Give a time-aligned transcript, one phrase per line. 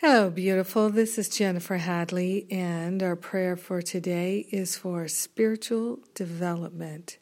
[0.00, 0.90] Hello, beautiful.
[0.90, 7.18] This is Jennifer Hadley, and our prayer for today is for spiritual development.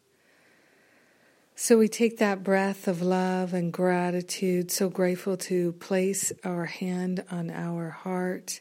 [1.54, 7.24] So we take that breath of love and gratitude, so grateful to place our hand
[7.30, 8.60] on our heart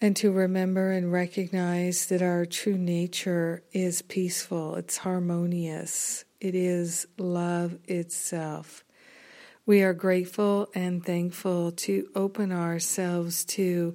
[0.00, 7.06] and to remember and recognize that our true nature is peaceful, it's harmonious, it is
[7.16, 8.82] love itself.
[9.66, 13.94] We are grateful and thankful to open ourselves to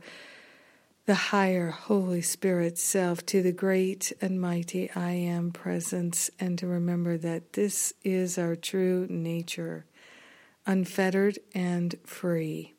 [1.08, 6.68] the higher Holy Spirit self, to the great and mighty I Am presence, and to
[6.68, 9.86] remember that this is our true nature,
[10.68, 12.74] unfettered and free.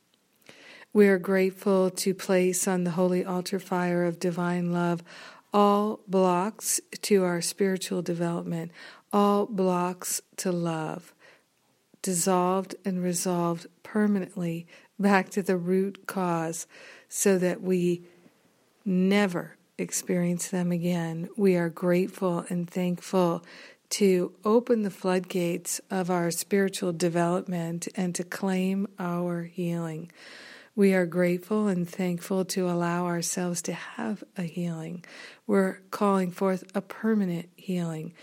[0.93, 5.02] We are grateful to place on the holy altar fire of divine love
[5.52, 8.71] all blocks to our spiritual development,
[9.12, 11.15] all blocks to love
[12.06, 14.65] dissolved and resolved permanently
[14.96, 16.69] back to the root cause
[17.09, 18.02] so that we
[18.85, 21.29] never experience them again.
[21.37, 23.45] We are grateful and thankful
[23.88, 30.12] to open the floodgates of our spiritual development and to claim our healing.
[30.77, 35.04] We are grateful and thankful to allow ourselves to have a healing.
[35.45, 38.15] We're calling forth a permanent healing.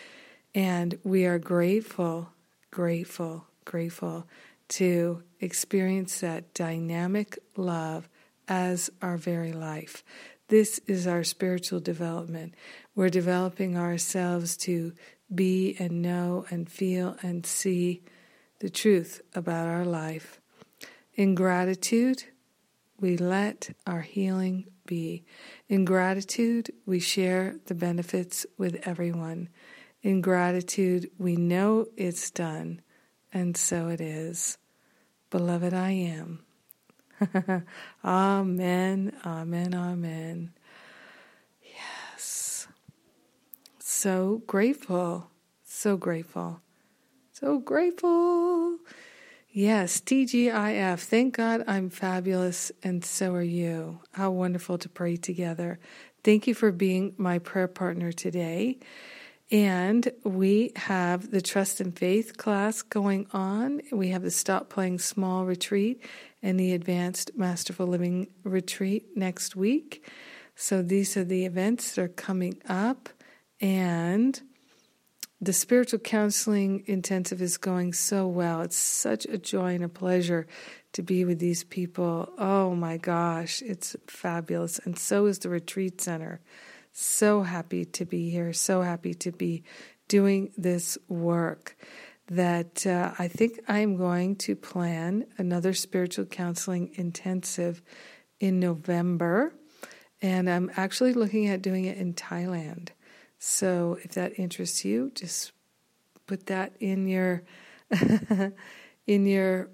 [0.56, 2.30] And we are grateful,
[2.72, 4.28] grateful, grateful
[4.70, 8.10] to experience that dynamic love
[8.48, 10.04] as our very life.
[10.48, 12.54] This is our spiritual development.
[12.96, 14.94] We're developing ourselves to
[15.34, 18.04] be and know and feel and see
[18.60, 20.40] the truth about our life.
[21.16, 22.26] In gratitude,
[23.00, 25.24] we let our healing be.
[25.68, 29.50] In gratitude, we share the benefits with everyone.
[30.02, 32.82] In gratitude, we know it's done
[33.34, 34.58] and so it is.
[35.30, 36.46] Beloved, I am.
[38.06, 40.54] amen, amen, amen.
[41.64, 42.68] Yes.
[43.80, 45.30] So grateful,
[45.64, 46.62] so grateful,
[47.32, 48.78] so grateful.
[49.56, 51.00] Yes, TGIF.
[51.00, 54.00] Thank God I'm fabulous and so are you.
[54.14, 55.80] How wonderful to pray together.
[56.24, 58.80] Thank you for being my prayer partner today.
[59.54, 63.82] And we have the Trust and Faith class going on.
[63.92, 66.02] We have the Stop Playing Small retreat
[66.42, 70.10] and the Advanced Masterful Living retreat next week.
[70.56, 73.10] So these are the events that are coming up.
[73.62, 74.42] And
[75.40, 78.62] the spiritual counseling intensive is going so well.
[78.62, 80.48] It's such a joy and a pleasure
[80.94, 82.28] to be with these people.
[82.40, 84.80] Oh my gosh, it's fabulous.
[84.80, 86.42] And so is the retreat center.
[86.96, 89.64] So happy to be here, so happy to be
[90.08, 91.76] doing this work.
[92.30, 97.82] That uh, I think I'm going to plan another spiritual counseling intensive
[98.40, 99.56] in November,
[100.22, 102.90] and I'm actually looking at doing it in Thailand.
[103.40, 105.52] So if that interests you, just
[106.28, 107.44] put that in your
[109.08, 109.70] in your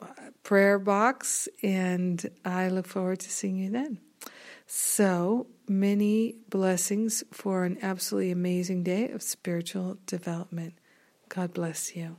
[0.00, 0.06] uh,
[0.44, 3.98] prayer box, and I look forward to seeing you then.
[4.66, 10.74] So many blessings for an absolutely amazing day of spiritual development.
[11.28, 12.16] God bless you.